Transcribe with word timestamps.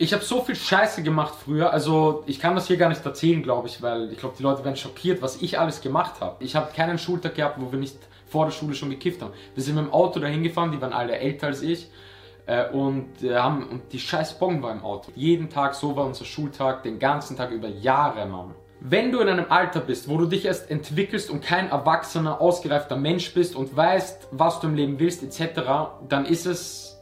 Ich 0.00 0.12
habe 0.12 0.22
so 0.22 0.42
viel 0.42 0.54
Scheiße 0.54 1.02
gemacht 1.02 1.34
früher, 1.44 1.72
also 1.72 2.22
ich 2.26 2.38
kann 2.38 2.54
das 2.54 2.68
hier 2.68 2.76
gar 2.76 2.88
nicht 2.88 3.04
erzählen, 3.04 3.42
glaube 3.42 3.66
ich, 3.66 3.82
weil 3.82 4.12
ich 4.12 4.18
glaube, 4.18 4.36
die 4.38 4.44
Leute 4.44 4.64
werden 4.64 4.76
schockiert, 4.76 5.22
was 5.22 5.42
ich 5.42 5.58
alles 5.58 5.80
gemacht 5.80 6.20
habe. 6.20 6.36
Ich 6.44 6.54
habe 6.54 6.72
keinen 6.72 6.98
Schultag 6.98 7.34
gehabt, 7.34 7.60
wo 7.60 7.72
wir 7.72 7.80
nicht 7.80 7.96
vor 8.28 8.44
der 8.44 8.52
Schule 8.52 8.74
schon 8.74 8.90
gekifft 8.90 9.22
haben. 9.22 9.32
Wir 9.56 9.62
sind 9.64 9.74
mit 9.74 9.86
dem 9.86 9.92
Auto 9.92 10.20
dahin 10.20 10.44
gefahren, 10.44 10.70
die 10.70 10.80
waren 10.80 10.92
alle 10.92 11.18
älter 11.18 11.48
als 11.48 11.62
ich 11.62 11.90
äh, 12.46 12.70
und 12.70 13.24
äh, 13.24 13.34
haben 13.34 13.66
und 13.68 13.92
die 13.92 13.98
scheiß 13.98 14.38
Bon 14.38 14.62
war 14.62 14.70
im 14.70 14.84
Auto. 14.84 15.10
Jeden 15.16 15.50
Tag, 15.50 15.74
so 15.74 15.96
war 15.96 16.06
unser 16.06 16.24
Schultag, 16.24 16.84
den 16.84 17.00
ganzen 17.00 17.36
Tag 17.36 17.50
über 17.50 17.66
Jahre, 17.66 18.24
Mann. 18.24 18.54
Wenn 18.78 19.10
du 19.10 19.18
in 19.18 19.28
einem 19.28 19.46
Alter 19.48 19.80
bist, 19.80 20.08
wo 20.08 20.16
du 20.16 20.26
dich 20.26 20.44
erst 20.44 20.70
entwickelst 20.70 21.28
und 21.28 21.42
kein 21.42 21.70
erwachsener, 21.70 22.40
ausgereifter 22.40 22.94
Mensch 22.94 23.34
bist 23.34 23.56
und 23.56 23.76
weißt, 23.76 24.28
was 24.30 24.60
du 24.60 24.68
im 24.68 24.76
Leben 24.76 25.00
willst, 25.00 25.24
etc., 25.24 25.60
dann 26.08 26.24
ist 26.24 26.46
es 26.46 26.97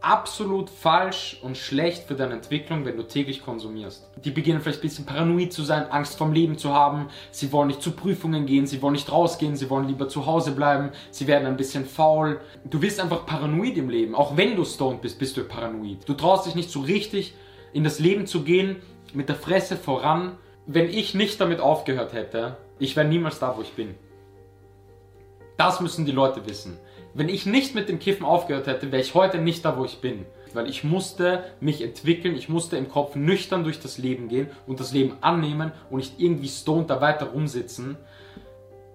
absolut 0.00 0.70
falsch 0.70 1.38
und 1.42 1.56
schlecht 1.56 2.04
für 2.04 2.14
deine 2.14 2.34
Entwicklung, 2.34 2.84
wenn 2.84 2.96
du 2.96 3.02
täglich 3.02 3.44
konsumierst. 3.44 4.08
Die 4.24 4.30
beginnen 4.30 4.60
vielleicht 4.60 4.78
ein 4.78 4.82
bisschen 4.82 5.06
paranoid 5.06 5.52
zu 5.52 5.62
sein, 5.62 5.90
Angst 5.90 6.16
vom 6.16 6.32
Leben 6.32 6.58
zu 6.58 6.72
haben, 6.72 7.08
sie 7.30 7.50
wollen 7.52 7.68
nicht 7.68 7.82
zu 7.82 7.92
Prüfungen 7.92 8.46
gehen, 8.46 8.66
sie 8.66 8.82
wollen 8.82 8.92
nicht 8.92 9.10
rausgehen, 9.10 9.56
sie 9.56 9.70
wollen 9.70 9.88
lieber 9.88 10.08
zu 10.08 10.26
Hause 10.26 10.52
bleiben, 10.52 10.90
sie 11.10 11.26
werden 11.26 11.46
ein 11.46 11.56
bisschen 11.56 11.86
faul. 11.86 12.40
Du 12.64 12.78
bist 12.78 13.00
einfach 13.00 13.26
paranoid 13.26 13.76
im 13.78 13.90
Leben. 13.90 14.14
Auch 14.14 14.36
wenn 14.36 14.56
du 14.56 14.64
stoned 14.64 15.02
bist, 15.02 15.18
bist 15.18 15.36
du 15.36 15.44
paranoid. 15.44 16.08
Du 16.08 16.14
traust 16.14 16.46
dich 16.46 16.54
nicht 16.54 16.70
so 16.70 16.80
richtig 16.80 17.34
in 17.72 17.84
das 17.84 17.98
Leben 17.98 18.26
zu 18.26 18.42
gehen, 18.42 18.76
mit 19.12 19.28
der 19.28 19.36
Fresse 19.36 19.76
voran. 19.76 20.36
Wenn 20.66 20.88
ich 20.88 21.14
nicht 21.14 21.40
damit 21.40 21.60
aufgehört 21.60 22.12
hätte, 22.12 22.56
ich 22.78 22.96
wäre 22.96 23.06
niemals 23.06 23.38
da, 23.38 23.56
wo 23.56 23.62
ich 23.62 23.72
bin. 23.72 23.94
Das 25.56 25.80
müssen 25.80 26.04
die 26.04 26.12
Leute 26.12 26.46
wissen. 26.46 26.78
Wenn 27.14 27.30
ich 27.30 27.46
nicht 27.46 27.74
mit 27.74 27.88
dem 27.88 27.98
Kiffen 27.98 28.26
aufgehört 28.26 28.66
hätte, 28.66 28.92
wäre 28.92 29.00
ich 29.00 29.14
heute 29.14 29.38
nicht 29.38 29.64
da, 29.64 29.78
wo 29.78 29.84
ich 29.86 30.02
bin. 30.02 30.26
Weil 30.52 30.68
ich 30.68 30.84
musste 30.84 31.44
mich 31.60 31.82
entwickeln, 31.82 32.36
ich 32.36 32.48
musste 32.48 32.76
im 32.76 32.90
Kopf 32.90 33.14
nüchtern 33.14 33.64
durch 33.64 33.80
das 33.80 33.96
Leben 33.96 34.28
gehen 34.28 34.50
und 34.66 34.80
das 34.80 34.92
Leben 34.92 35.16
annehmen 35.22 35.72
und 35.90 35.98
nicht 35.98 36.20
irgendwie 36.20 36.48
stoned 36.48 36.90
da 36.90 37.00
weiter 37.00 37.26
rumsitzen. 37.26 37.96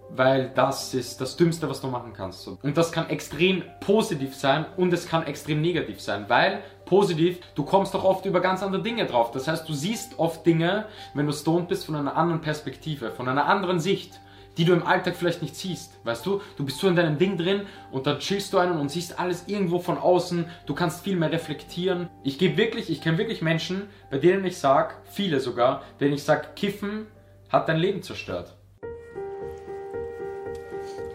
Weil 0.10 0.52
das 0.54 0.94
ist 0.94 1.20
das 1.20 1.36
Dümmste, 1.36 1.68
was 1.68 1.82
du 1.82 1.88
machen 1.88 2.14
kannst. 2.14 2.48
Und 2.48 2.78
das 2.78 2.92
kann 2.92 3.10
extrem 3.10 3.64
positiv 3.80 4.36
sein 4.36 4.66
und 4.78 4.94
es 4.94 5.08
kann 5.08 5.26
extrem 5.26 5.62
negativ 5.62 6.00
sein. 6.00 6.26
Weil 6.28 6.62
positiv, 6.86 7.40
du 7.56 7.64
kommst 7.64 7.96
doch 7.96 8.04
oft 8.04 8.26
über 8.26 8.40
ganz 8.40 8.62
andere 8.62 8.84
Dinge 8.84 9.08
drauf. 9.08 9.32
Das 9.32 9.48
heißt, 9.48 9.68
du 9.68 9.74
siehst 9.74 10.20
oft 10.20 10.46
Dinge, 10.46 10.86
wenn 11.16 11.26
du 11.26 11.34
stoned 11.34 11.70
bist, 11.70 11.86
von 11.86 11.96
einer 11.96 12.16
anderen 12.18 12.42
Perspektive, 12.42 13.12
von 13.12 13.28
einer 13.28 13.46
anderen 13.46 13.80
Sicht 13.80 14.20
die 14.58 14.66
du 14.66 14.74
im 14.74 14.86
Alltag 14.86 15.16
vielleicht 15.16 15.42
nicht 15.42 15.56
siehst. 15.56 15.94
Weißt 16.04 16.26
du, 16.26 16.42
du 16.58 16.66
bist 16.66 16.80
so 16.80 16.88
in 16.88 16.96
deinem 16.96 17.18
Ding 17.18 17.38
drin 17.38 17.62
und 17.92 18.08
dann 18.08 18.20
chillst 18.20 18.54
du 18.54 18.58
einen 18.58 18.80
und 18.80 18.90
siehst 18.90 19.20
alles 19.20 19.48
irgendwo 19.48 19.80
von 19.80 19.98
außen. 19.98 20.46
Du 20.66 20.74
kannst 20.74 21.04
viel 21.04 21.16
mehr 21.16 21.32
reflektieren. 21.32 22.10
Ich 22.24 22.38
gebe 22.38 22.58
wirklich, 22.58 22.90
ich 22.90 23.02
kenne 23.02 23.18
wirklich 23.18 23.42
Menschen, 23.42 23.88
bei 24.10 24.18
denen 24.18 24.46
ich 24.46 24.58
sage, 24.58 24.96
viele 25.12 25.40
sogar, 25.40 25.84
denen 26.00 26.14
ich 26.14 26.24
sage, 26.24 26.48
Kiffen 26.56 27.08
hat 27.50 27.70
dein 27.70 27.78
Leben 27.78 28.02
zerstört. 28.02 28.56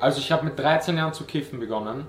Also 0.00 0.21
ich 0.21 0.31
habe 0.31 0.45
mit 0.45 0.59
13 0.59 0.97
Jahren 0.97 1.15
zu 1.15 1.25
kiffen 1.25 1.59
begonnen 1.59 2.06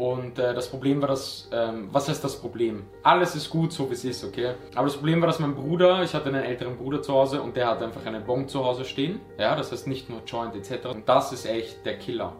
und 0.00 0.38
äh, 0.38 0.54
das 0.54 0.68
Problem 0.68 1.02
war, 1.02 1.08
dass, 1.08 1.46
ähm, 1.52 1.90
was 1.92 2.08
heißt 2.08 2.24
das 2.24 2.40
Problem? 2.40 2.86
Alles 3.02 3.36
ist 3.36 3.50
gut, 3.50 3.70
so 3.70 3.90
wie 3.90 3.92
es 3.92 4.02
ist, 4.02 4.24
okay? 4.24 4.54
Aber 4.74 4.86
das 4.86 4.96
Problem 4.96 5.20
war, 5.20 5.26
dass 5.26 5.40
mein 5.40 5.54
Bruder, 5.54 6.02
ich 6.02 6.14
hatte 6.14 6.30
einen 6.30 6.42
älteren 6.42 6.78
Bruder 6.78 7.02
zu 7.02 7.12
Hause 7.12 7.42
und 7.42 7.54
der 7.54 7.66
hat 7.66 7.82
einfach 7.82 8.06
eine 8.06 8.22
Bon 8.22 8.48
zu 8.48 8.64
Hause 8.64 8.86
stehen. 8.86 9.20
Ja, 9.38 9.54
das 9.54 9.72
heißt 9.72 9.86
nicht 9.86 10.08
nur 10.08 10.22
Joint 10.24 10.56
etc. 10.56 10.86
Und 10.86 11.06
das 11.06 11.34
ist 11.34 11.44
echt 11.44 11.84
der 11.84 11.98
Killer. 11.98 12.32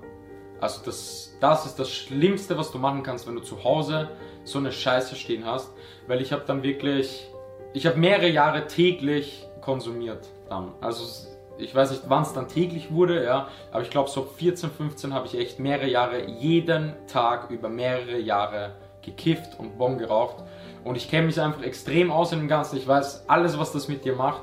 Also 0.58 0.80
das, 0.86 1.36
das 1.38 1.66
ist 1.66 1.78
das 1.78 1.90
Schlimmste, 1.90 2.56
was 2.56 2.72
du 2.72 2.78
machen 2.78 3.02
kannst, 3.02 3.28
wenn 3.28 3.34
du 3.34 3.42
zu 3.42 3.62
Hause 3.62 4.08
so 4.44 4.58
eine 4.58 4.72
Scheiße 4.72 5.14
stehen 5.14 5.44
hast. 5.44 5.70
Weil 6.06 6.22
ich 6.22 6.32
habe 6.32 6.44
dann 6.46 6.62
wirklich, 6.62 7.28
ich 7.74 7.86
habe 7.86 7.98
mehrere 7.98 8.30
Jahre 8.30 8.68
täglich 8.68 9.46
konsumiert 9.60 10.30
dann. 10.48 10.72
Also 10.80 11.29
ich 11.60 11.74
weiß 11.74 11.90
nicht, 11.90 12.04
wann 12.08 12.22
es 12.22 12.32
dann 12.32 12.48
täglich 12.48 12.92
wurde, 12.92 13.24
ja, 13.24 13.48
aber 13.72 13.82
ich 13.82 13.90
glaube, 13.90 14.10
so 14.10 14.22
14, 14.22 14.70
15 14.70 15.14
habe 15.14 15.26
ich 15.26 15.38
echt 15.38 15.58
mehrere 15.58 15.88
Jahre, 15.88 16.26
jeden 16.26 16.94
Tag 17.06 17.50
über 17.50 17.68
mehrere 17.68 18.18
Jahre 18.18 18.74
gekifft 19.02 19.58
und 19.58 19.78
Bon 19.78 19.98
geraucht. 19.98 20.44
Und 20.84 20.96
ich 20.96 21.10
kenne 21.10 21.26
mich 21.26 21.40
einfach 21.40 21.62
extrem 21.62 22.10
aus 22.10 22.32
in 22.32 22.38
dem 22.40 22.48
Ganzen. 22.48 22.76
Ich 22.76 22.86
weiß 22.86 23.24
alles, 23.28 23.58
was 23.58 23.72
das 23.72 23.88
mit 23.88 24.04
dir 24.04 24.14
macht. 24.14 24.42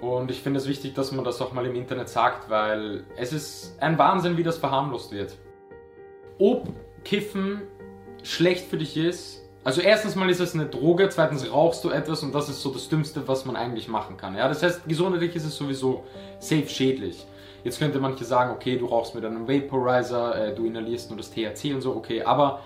Und 0.00 0.30
ich 0.30 0.40
finde 0.40 0.58
es 0.58 0.66
wichtig, 0.66 0.94
dass 0.94 1.12
man 1.12 1.24
das 1.24 1.40
auch 1.42 1.52
mal 1.52 1.66
im 1.66 1.74
Internet 1.74 2.08
sagt, 2.08 2.48
weil 2.48 3.04
es 3.16 3.32
ist 3.32 3.76
ein 3.80 3.98
Wahnsinn, 3.98 4.36
wie 4.36 4.42
das 4.42 4.56
verharmlost 4.56 5.12
wird. 5.12 5.36
Ob 6.38 6.68
Kiffen 7.04 7.62
schlecht 8.22 8.68
für 8.68 8.78
dich 8.78 8.96
ist, 8.96 9.39
also 9.62 9.82
erstens 9.82 10.16
mal 10.16 10.30
ist 10.30 10.40
es 10.40 10.54
eine 10.54 10.66
Droge, 10.66 11.08
zweitens 11.10 11.50
rauchst 11.52 11.84
du 11.84 11.90
etwas 11.90 12.22
und 12.22 12.34
das 12.34 12.48
ist 12.48 12.62
so 12.62 12.70
das 12.70 12.88
Dümmste, 12.88 13.28
was 13.28 13.44
man 13.44 13.56
eigentlich 13.56 13.88
machen 13.88 14.16
kann. 14.16 14.34
Ja, 14.34 14.48
das 14.48 14.62
heißt, 14.62 14.88
gesundheitlich 14.88 15.36
ist 15.36 15.44
es 15.44 15.56
sowieso 15.56 16.04
safe 16.38 16.68
schädlich. 16.68 17.26
Jetzt 17.62 17.78
könnte 17.78 18.00
manche 18.00 18.24
sagen, 18.24 18.52
okay, 18.52 18.78
du 18.78 18.86
rauchst 18.86 19.14
mit 19.14 19.22
einem 19.22 19.46
Vaporizer, 19.46 20.34
äh, 20.34 20.54
du 20.54 20.64
inhalierst 20.64 21.10
nur 21.10 21.18
das 21.18 21.30
THC 21.30 21.74
und 21.74 21.82
so, 21.82 21.94
okay, 21.94 22.22
aber 22.22 22.60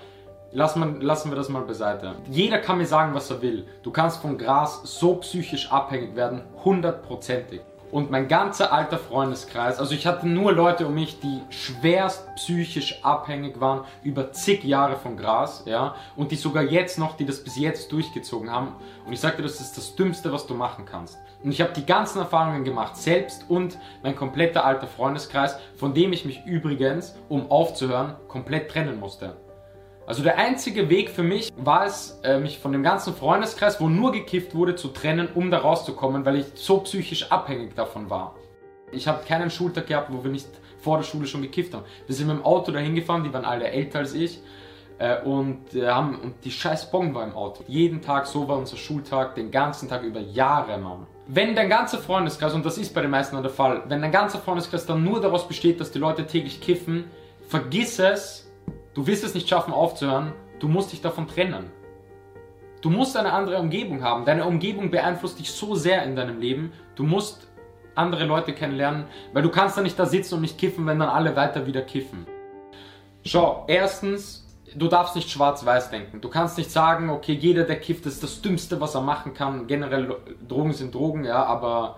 lass 0.52 0.76
man, 0.76 1.00
lassen 1.00 1.32
wir 1.32 1.36
das 1.36 1.48
mal 1.48 1.62
beiseite. 1.62 2.14
Jeder 2.30 2.58
kann 2.58 2.78
mir 2.78 2.86
sagen, 2.86 3.12
was 3.12 3.28
er 3.28 3.42
will. 3.42 3.66
Du 3.82 3.90
kannst 3.90 4.22
von 4.22 4.38
Gras 4.38 4.82
so 4.84 5.16
psychisch 5.16 5.72
abhängig 5.72 6.14
werden, 6.14 6.42
hundertprozentig 6.64 7.60
und 7.94 8.10
mein 8.10 8.26
ganzer 8.26 8.72
alter 8.72 8.98
Freundeskreis, 8.98 9.78
also 9.78 9.94
ich 9.94 10.04
hatte 10.04 10.26
nur 10.26 10.50
Leute 10.50 10.88
um 10.88 10.94
mich, 10.94 11.20
die 11.20 11.40
schwerst 11.48 12.26
psychisch 12.34 13.04
abhängig 13.04 13.60
waren 13.60 13.84
über 14.02 14.32
zig 14.32 14.64
Jahre 14.64 14.96
von 14.96 15.16
Gras, 15.16 15.62
ja, 15.64 15.94
und 16.16 16.32
die 16.32 16.36
sogar 16.36 16.64
jetzt 16.64 16.98
noch, 16.98 17.16
die 17.16 17.24
das 17.24 17.44
bis 17.44 17.56
jetzt 17.56 17.92
durchgezogen 17.92 18.50
haben. 18.50 18.72
Und 19.06 19.12
ich 19.12 19.20
sagte, 19.20 19.44
das 19.44 19.60
ist 19.60 19.76
das 19.76 19.94
Dümmste, 19.94 20.32
was 20.32 20.48
du 20.48 20.54
machen 20.54 20.86
kannst. 20.86 21.18
Und 21.44 21.52
ich 21.52 21.60
habe 21.60 21.72
die 21.72 21.86
ganzen 21.86 22.18
Erfahrungen 22.18 22.64
gemacht, 22.64 22.96
selbst 22.96 23.48
und 23.48 23.78
mein 24.02 24.16
kompletter 24.16 24.64
alter 24.64 24.88
Freundeskreis, 24.88 25.56
von 25.76 25.94
dem 25.94 26.12
ich 26.12 26.24
mich 26.24 26.44
übrigens, 26.46 27.14
um 27.28 27.48
aufzuhören, 27.48 28.16
komplett 28.26 28.72
trennen 28.72 28.98
musste. 28.98 29.36
Also 30.06 30.22
der 30.22 30.36
einzige 30.36 30.90
Weg 30.90 31.08
für 31.08 31.22
mich 31.22 31.50
war 31.56 31.86
es, 31.86 32.20
äh, 32.22 32.38
mich 32.38 32.58
von 32.58 32.72
dem 32.72 32.82
ganzen 32.82 33.14
Freundeskreis, 33.14 33.80
wo 33.80 33.88
nur 33.88 34.12
gekifft 34.12 34.54
wurde, 34.54 34.76
zu 34.76 34.88
trennen, 34.88 35.28
um 35.34 35.50
da 35.50 35.58
rauszukommen, 35.58 36.26
weil 36.26 36.36
ich 36.36 36.46
so 36.54 36.80
psychisch 36.80 37.32
abhängig 37.32 37.74
davon 37.74 38.10
war. 38.10 38.34
Ich 38.92 39.08
habe 39.08 39.24
keinen 39.26 39.50
Schultag 39.50 39.86
gehabt, 39.86 40.12
wo 40.12 40.22
wir 40.22 40.30
nicht 40.30 40.48
vor 40.78 40.98
der 40.98 41.04
Schule 41.04 41.26
schon 41.26 41.40
gekifft 41.40 41.72
haben. 41.72 41.84
Wir 42.06 42.14
sind 42.14 42.26
mit 42.26 42.36
dem 42.36 42.44
Auto 42.44 42.70
dahin 42.70 42.94
gefahren, 42.94 43.24
die 43.24 43.32
waren 43.32 43.46
alle 43.46 43.68
älter 43.68 44.00
als 44.00 44.12
ich. 44.12 44.40
Äh, 44.98 45.22
und, 45.22 45.74
äh, 45.74 45.88
haben, 45.88 46.20
und 46.20 46.44
die 46.44 46.50
scheiß 46.50 46.90
Bon 46.90 47.14
war 47.14 47.24
im 47.24 47.34
Auto. 47.34 47.64
Jeden 47.66 48.02
Tag, 48.02 48.26
so 48.26 48.46
war 48.46 48.58
unser 48.58 48.76
Schultag, 48.76 49.34
den 49.34 49.50
ganzen 49.50 49.88
Tag 49.88 50.02
über 50.02 50.20
Jahre, 50.20 50.78
Mann. 50.78 51.06
Wenn 51.26 51.56
dein 51.56 51.70
ganzer 51.70 51.98
Freundeskreis, 51.98 52.52
und 52.52 52.64
das 52.64 52.76
ist 52.76 52.94
bei 52.94 53.00
den 53.00 53.10
meisten 53.10 53.40
der 53.40 53.50
Fall, 53.50 53.82
wenn 53.88 54.02
dein 54.02 54.12
ganzer 54.12 54.38
Freundeskreis 54.38 54.84
dann 54.84 55.02
nur 55.02 55.20
daraus 55.20 55.48
besteht, 55.48 55.80
dass 55.80 55.90
die 55.90 55.98
Leute 55.98 56.26
täglich 56.26 56.60
kiffen, 56.60 57.10
vergiss 57.48 57.98
es, 57.98 58.44
Du 58.94 59.06
wirst 59.08 59.24
es 59.24 59.34
nicht 59.34 59.48
schaffen 59.48 59.74
aufzuhören, 59.74 60.32
du 60.60 60.68
musst 60.68 60.92
dich 60.92 61.02
davon 61.02 61.26
trennen. 61.26 61.70
Du 62.80 62.90
musst 62.90 63.16
eine 63.16 63.32
andere 63.32 63.58
Umgebung 63.58 64.02
haben. 64.02 64.24
Deine 64.24 64.44
Umgebung 64.44 64.90
beeinflusst 64.90 65.38
dich 65.38 65.50
so 65.50 65.74
sehr 65.74 66.04
in 66.04 66.14
deinem 66.14 66.38
Leben. 66.38 66.72
Du 66.94 67.02
musst 67.02 67.48
andere 67.96 68.24
Leute 68.24 68.52
kennenlernen, 68.52 69.06
weil 69.32 69.42
du 69.42 69.50
kannst 69.50 69.76
da 69.76 69.80
nicht 69.80 69.98
da 69.98 70.06
sitzen 70.06 70.34
und 70.34 70.42
nicht 70.42 70.58
kiffen, 70.58 70.86
wenn 70.86 70.98
dann 70.98 71.08
alle 71.08 71.34
weiter 71.34 71.66
wieder 71.66 71.82
kiffen. 71.82 72.26
Schau, 73.24 73.64
erstens, 73.68 74.46
du 74.74 74.86
darfst 74.86 75.16
nicht 75.16 75.30
schwarz-weiß 75.30 75.90
denken. 75.90 76.20
Du 76.20 76.28
kannst 76.28 76.58
nicht 76.58 76.70
sagen, 76.70 77.10
okay, 77.10 77.32
jeder, 77.32 77.64
der 77.64 77.80
kifft, 77.80 78.06
ist 78.06 78.22
das 78.22 78.42
Dümmste, 78.42 78.80
was 78.80 78.94
er 78.94 79.00
machen 79.00 79.34
kann. 79.34 79.66
Generell, 79.66 80.14
Drogen 80.46 80.72
sind 80.72 80.94
Drogen, 80.94 81.24
ja, 81.24 81.42
aber 81.44 81.96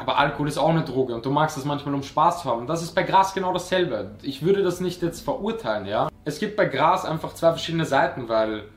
aber 0.00 0.16
Alkohol 0.16 0.48
ist 0.48 0.56
auch 0.56 0.70
eine 0.70 0.82
Droge 0.82 1.14
und 1.14 1.26
du 1.26 1.30
magst 1.30 1.58
das 1.58 1.66
manchmal 1.66 1.94
um 1.94 2.02
Spaß 2.02 2.42
zu 2.42 2.50
haben. 2.50 2.66
Das 2.66 2.82
ist 2.82 2.94
bei 2.94 3.02
Gras 3.02 3.34
genau 3.34 3.52
dasselbe. 3.52 4.12
Ich 4.22 4.42
würde 4.42 4.62
das 4.62 4.80
nicht 4.80 5.02
jetzt 5.02 5.20
verurteilen, 5.20 5.84
ja. 5.84 6.08
Es 6.30 6.38
gibt 6.38 6.54
bei 6.54 6.66
Gras 6.66 7.04
einfach 7.04 7.34
zwei 7.34 7.50
verschiedene 7.50 7.84
Seiten, 7.84 8.28
weil 8.28 8.68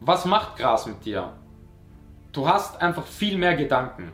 was 0.00 0.26
macht 0.26 0.58
Gras 0.58 0.84
mit 0.84 1.02
dir? 1.06 1.32
Du 2.32 2.46
hast 2.46 2.82
einfach 2.82 3.06
viel 3.06 3.38
mehr 3.38 3.56
Gedanken. 3.56 4.12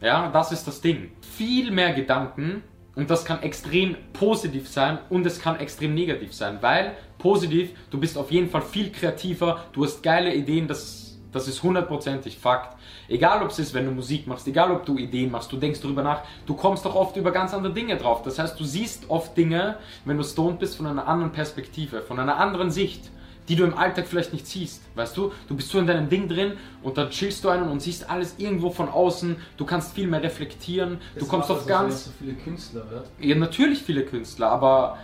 Ja, 0.00 0.30
das 0.30 0.50
ist 0.50 0.66
das 0.66 0.80
Ding. 0.80 1.12
Viel 1.20 1.70
mehr 1.70 1.92
Gedanken 1.92 2.64
und 2.96 3.08
das 3.08 3.24
kann 3.24 3.40
extrem 3.44 3.94
positiv 4.14 4.68
sein 4.68 4.98
und 5.10 5.24
es 5.26 5.40
kann 5.40 5.60
extrem 5.60 5.94
negativ 5.94 6.34
sein, 6.34 6.58
weil 6.60 6.96
positiv, 7.18 7.70
du 7.90 8.00
bist 8.00 8.18
auf 8.18 8.32
jeden 8.32 8.50
Fall 8.50 8.62
viel 8.62 8.90
kreativer, 8.90 9.66
du 9.72 9.84
hast 9.84 10.02
geile 10.02 10.34
Ideen, 10.34 10.66
das 10.66 11.11
das 11.32 11.48
ist 11.48 11.62
hundertprozentig 11.62 12.38
Fakt. 12.38 12.76
Egal 13.08 13.42
ob 13.42 13.50
es 13.50 13.58
ist, 13.58 13.74
wenn 13.74 13.86
du 13.86 13.90
Musik 13.90 14.26
machst, 14.26 14.46
egal 14.46 14.70
ob 14.70 14.84
du 14.84 14.96
Ideen 14.96 15.30
machst, 15.30 15.50
du 15.50 15.56
denkst 15.56 15.80
darüber 15.80 16.02
nach, 16.02 16.22
du 16.46 16.54
kommst 16.54 16.84
doch 16.84 16.94
oft 16.94 17.16
über 17.16 17.32
ganz 17.32 17.54
andere 17.54 17.72
Dinge 17.72 17.96
drauf. 17.96 18.22
Das 18.22 18.38
heißt, 18.38 18.58
du 18.58 18.64
siehst 18.64 19.08
oft 19.08 19.36
Dinge, 19.36 19.76
wenn 20.04 20.18
du 20.18 20.22
stoned 20.24 20.58
bist, 20.58 20.76
von 20.76 20.86
einer 20.86 21.08
anderen 21.08 21.32
Perspektive, 21.32 22.02
von 22.02 22.18
einer 22.18 22.36
anderen 22.36 22.70
Sicht, 22.70 23.10
die 23.48 23.56
du 23.56 23.64
im 23.64 23.76
Alltag 23.76 24.06
vielleicht 24.06 24.32
nicht 24.32 24.46
siehst. 24.46 24.82
Weißt 24.94 25.16
du, 25.16 25.32
du 25.48 25.56
bist 25.56 25.70
so 25.70 25.78
in 25.78 25.86
deinem 25.86 26.08
Ding 26.08 26.28
drin 26.28 26.52
und 26.82 26.96
dann 26.96 27.10
chillst 27.10 27.42
du 27.42 27.48
einen 27.48 27.68
und 27.68 27.80
siehst 27.80 28.08
alles 28.08 28.36
irgendwo 28.38 28.70
von 28.70 28.88
außen. 28.88 29.36
Du 29.56 29.64
kannst 29.64 29.94
viel 29.94 30.06
mehr 30.06 30.22
reflektieren. 30.22 30.98
Das 31.14 31.24
du 31.24 31.28
kommst 31.28 31.50
auf 31.50 31.66
ganz. 31.66 32.04
So 32.04 32.10
viele 32.18 32.34
Künstler, 32.34 32.84
oder? 32.88 33.04
Ja, 33.18 33.34
natürlich 33.34 33.82
viele 33.82 34.04
Künstler, 34.04 34.50
aber 34.50 34.98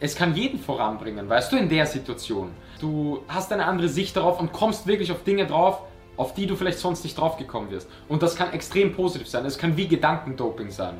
es 0.00 0.16
kann 0.16 0.34
jeden 0.34 0.58
voranbringen, 0.58 1.28
weißt 1.28 1.52
du, 1.52 1.56
in 1.56 1.68
der 1.68 1.86
Situation. 1.86 2.50
Du 2.84 3.24
hast 3.28 3.50
eine 3.50 3.64
andere 3.64 3.88
Sicht 3.88 4.14
darauf 4.14 4.38
und 4.38 4.52
kommst 4.52 4.86
wirklich 4.86 5.10
auf 5.10 5.24
Dinge 5.24 5.46
drauf, 5.46 5.80
auf 6.18 6.34
die 6.34 6.46
du 6.46 6.54
vielleicht 6.54 6.78
sonst 6.78 7.02
nicht 7.02 7.18
drauf 7.18 7.38
gekommen 7.38 7.70
wirst. 7.70 7.88
Und 8.08 8.22
das 8.22 8.36
kann 8.36 8.52
extrem 8.52 8.94
positiv 8.94 9.26
sein. 9.26 9.46
Es 9.46 9.56
kann 9.56 9.76
wie 9.76 9.88
Gedankendoping 9.88 10.70
sein. 10.70 10.98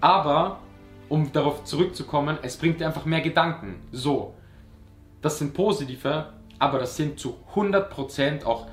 Aber, 0.00 0.60
um 1.08 1.32
darauf 1.32 1.64
zurückzukommen, 1.64 2.38
es 2.42 2.56
bringt 2.56 2.80
dir 2.80 2.86
einfach 2.86 3.04
mehr 3.04 3.20
Gedanken. 3.20 3.82
So, 3.90 4.34
das 5.20 5.38
sind 5.38 5.52
positive, 5.52 6.32
aber 6.58 6.78
das 6.78 6.96
sind 6.96 7.18
zu 7.18 7.38
100% 7.54 8.44
auch 8.44 8.68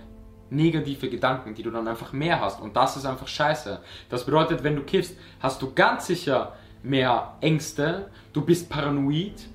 negative 0.51 1.09
Gedanken, 1.09 1.55
die 1.55 1.63
du 1.63 1.71
dann 1.71 1.87
einfach 1.87 2.13
mehr 2.13 2.39
hast. 2.39 2.61
Und 2.61 2.75
das 2.75 2.97
ist 2.97 3.05
einfach 3.05 3.27
scheiße. 3.27 3.79
Das 4.09 4.25
bedeutet, 4.25 4.63
wenn 4.63 4.75
du 4.75 4.83
kiffst, 4.83 5.17
hast 5.39 5.61
du 5.61 5.73
ganz 5.73 6.05
sicher 6.05 6.53
mehr 6.83 7.35
Ängste, 7.41 8.11
du 8.33 8.41
bist 8.43 8.69
paranoid, 8.69 9.47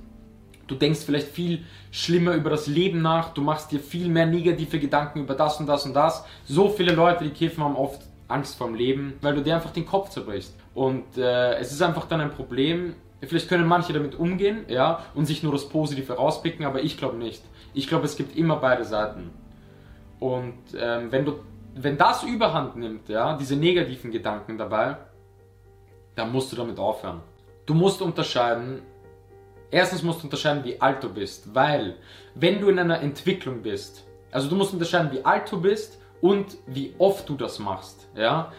du 0.66 0.74
denkst 0.74 1.00
vielleicht 1.04 1.28
viel 1.28 1.64
schlimmer 1.90 2.34
über 2.34 2.50
das 2.50 2.66
Leben 2.66 3.02
nach, 3.02 3.32
du 3.32 3.42
machst 3.42 3.72
dir 3.72 3.80
viel 3.80 4.08
mehr 4.08 4.26
negative 4.26 4.78
Gedanken 4.78 5.20
über 5.20 5.34
das 5.34 5.60
und 5.60 5.66
das 5.66 5.86
und 5.86 5.94
das. 5.94 6.24
So 6.44 6.68
viele 6.68 6.92
Leute, 6.92 7.24
die 7.24 7.30
kiffen, 7.30 7.64
haben 7.64 7.76
oft 7.76 8.02
Angst 8.28 8.56
vorm 8.56 8.74
Leben, 8.74 9.14
weil 9.20 9.34
du 9.34 9.42
dir 9.42 9.54
einfach 9.54 9.70
den 9.70 9.86
Kopf 9.86 10.10
zerbrichst. 10.10 10.54
Und 10.74 11.16
äh, 11.16 11.54
es 11.54 11.72
ist 11.72 11.82
einfach 11.82 12.06
dann 12.06 12.20
ein 12.20 12.32
Problem. 12.32 12.94
Vielleicht 13.22 13.48
können 13.48 13.66
manche 13.66 13.92
damit 13.92 14.14
umgehen, 14.14 14.64
ja, 14.68 15.00
und 15.14 15.26
sich 15.26 15.42
nur 15.42 15.52
das 15.52 15.68
Positive 15.68 16.12
rauspicken, 16.12 16.66
aber 16.66 16.82
ich 16.82 16.98
glaube 16.98 17.16
nicht. 17.16 17.42
Ich 17.72 17.88
glaube, 17.88 18.04
es 18.04 18.16
gibt 18.16 18.36
immer 18.36 18.56
beide 18.56 18.84
Seiten. 18.84 19.30
Und 20.18 20.58
ähm, 20.78 21.10
wenn 21.10 21.24
du, 21.24 21.38
wenn 21.74 21.96
das 21.96 22.24
Überhand 22.24 22.76
nimmt, 22.76 23.08
ja, 23.08 23.36
diese 23.36 23.56
negativen 23.56 24.10
Gedanken 24.10 24.58
dabei, 24.58 24.96
dann 26.14 26.32
musst 26.32 26.52
du 26.52 26.56
damit 26.56 26.78
aufhören. 26.78 27.20
Du 27.66 27.74
musst 27.74 28.02
unterscheiden, 28.02 28.82
erstens 29.70 30.02
musst 30.02 30.20
du 30.20 30.24
unterscheiden, 30.24 30.64
wie 30.64 30.80
alt 30.80 31.02
du 31.02 31.08
bist, 31.08 31.54
weil 31.54 31.96
wenn 32.34 32.60
du 32.60 32.68
in 32.68 32.78
einer 32.78 33.00
Entwicklung 33.00 33.62
bist, 33.62 34.04
also 34.30 34.48
du 34.48 34.56
musst 34.56 34.72
unterscheiden, 34.72 35.12
wie 35.12 35.24
alt 35.24 35.50
du 35.50 35.60
bist 35.60 35.98
und 36.20 36.56
wie 36.66 36.94
oft 36.98 37.28
du 37.28 37.36
das 37.36 37.58
machst, 37.58 38.08
ja. 38.16 38.52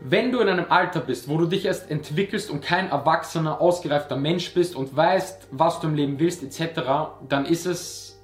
Wenn 0.00 0.30
du 0.30 0.38
in 0.38 0.48
einem 0.48 0.66
Alter 0.68 1.00
bist, 1.00 1.28
wo 1.28 1.38
du 1.38 1.46
dich 1.46 1.64
erst 1.64 1.90
entwickelst 1.90 2.50
und 2.50 2.62
kein 2.62 2.88
erwachsener, 2.88 3.60
ausgereifter 3.60 4.16
Mensch 4.16 4.54
bist 4.54 4.76
und 4.76 4.94
weißt, 4.94 5.48
was 5.50 5.80
du 5.80 5.88
im 5.88 5.96
Leben 5.96 6.20
willst, 6.20 6.44
etc., 6.44 6.82
dann 7.28 7.44
ist 7.46 7.66
es 7.66 8.20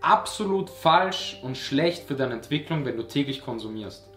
absolut 0.00 0.70
falsch 0.70 1.40
und 1.42 1.56
schlecht 1.56 2.04
für 2.06 2.14
deine 2.14 2.34
Entwicklung, 2.34 2.84
wenn 2.84 2.96
du 2.96 3.02
täglich 3.02 3.44
konsumierst. 3.44 4.08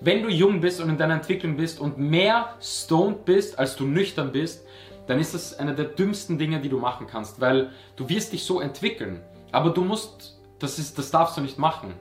Wenn 0.00 0.22
du 0.22 0.28
jung 0.28 0.60
bist 0.60 0.80
und 0.80 0.88
in 0.88 0.98
deiner 0.98 1.14
Entwicklung 1.14 1.56
bist 1.56 1.80
und 1.80 1.98
mehr 1.98 2.54
stoned 2.60 3.24
bist, 3.24 3.58
als 3.58 3.74
du 3.74 3.84
nüchtern 3.84 4.30
bist, 4.30 4.64
dann 5.06 5.18
ist 5.18 5.34
das 5.34 5.58
eine 5.58 5.74
der 5.74 5.86
dümmsten 5.86 6.38
Dinge, 6.38 6.60
die 6.60 6.68
du 6.68 6.78
machen 6.78 7.06
kannst, 7.06 7.40
weil 7.40 7.70
du 7.96 8.08
wirst 8.08 8.32
dich 8.32 8.44
so 8.44 8.60
entwickeln. 8.60 9.20
Aber 9.50 9.70
du 9.70 9.82
musst, 9.82 10.38
das 10.58 10.78
ist, 10.78 10.98
das 10.98 11.10
darfst 11.10 11.36
du 11.36 11.40
nicht 11.40 11.58
machen. 11.58 11.94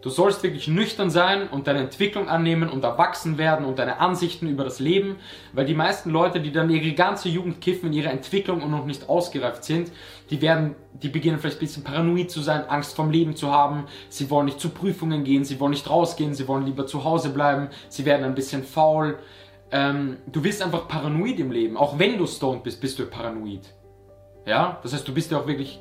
Du 0.00 0.10
sollst 0.10 0.44
wirklich 0.44 0.68
nüchtern 0.68 1.10
sein 1.10 1.48
und 1.48 1.66
deine 1.66 1.80
Entwicklung 1.80 2.28
annehmen 2.28 2.68
und 2.68 2.84
erwachsen 2.84 3.36
werden 3.36 3.66
und 3.66 3.80
deine 3.80 3.98
Ansichten 3.98 4.46
über 4.46 4.62
das 4.62 4.78
Leben, 4.78 5.16
weil 5.52 5.66
die 5.66 5.74
meisten 5.74 6.10
Leute, 6.10 6.40
die 6.40 6.52
dann 6.52 6.70
ihre 6.70 6.92
ganze 6.92 7.28
Jugend 7.28 7.60
kiffen 7.60 7.88
in 7.88 7.92
ihrer 7.92 8.12
Entwicklung 8.12 8.62
und 8.62 8.70
noch 8.70 8.84
nicht 8.84 9.08
ausgereift 9.08 9.64
sind, 9.64 9.90
die 10.30 10.40
werden, 10.40 10.76
die 10.92 11.08
beginnen 11.08 11.40
vielleicht 11.40 11.56
ein 11.56 11.60
bisschen 11.60 11.82
paranoid 11.82 12.30
zu 12.30 12.42
sein, 12.42 12.68
Angst 12.68 12.94
vom 12.94 13.10
Leben 13.10 13.34
zu 13.34 13.50
haben, 13.50 13.86
sie 14.08 14.30
wollen 14.30 14.46
nicht 14.46 14.60
zu 14.60 14.68
Prüfungen 14.68 15.24
gehen, 15.24 15.44
sie 15.44 15.58
wollen 15.58 15.72
nicht 15.72 15.90
rausgehen, 15.90 16.32
sie 16.32 16.46
wollen 16.46 16.64
lieber 16.64 16.86
zu 16.86 17.02
Hause 17.02 17.30
bleiben, 17.30 17.66
sie 17.88 18.04
werden 18.04 18.24
ein 18.24 18.36
bisschen 18.36 18.62
faul. 18.62 19.18
Ähm, 19.70 20.16
du 20.26 20.40
bist 20.40 20.62
einfach 20.62 20.88
paranoid 20.88 21.38
im 21.40 21.50
Leben, 21.50 21.76
auch 21.76 21.98
wenn 21.98 22.16
du 22.16 22.26
stoned 22.26 22.62
bist, 22.62 22.80
bist 22.80 22.98
du 22.98 23.06
paranoid. 23.06 23.74
Ja, 24.46 24.78
das 24.82 24.94
heißt, 24.94 25.06
du 25.06 25.12
bist 25.12 25.30
ja 25.30 25.38
auch 25.38 25.46
wirklich 25.46 25.78